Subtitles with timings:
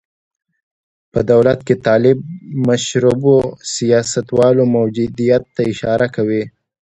[1.11, 2.17] په دولت کې د طالب
[2.67, 3.37] مشربو
[3.75, 6.43] سیاستوالو موجودیت ته اشاره کوي.